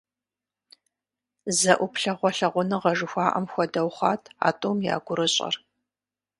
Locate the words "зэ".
1.59-1.73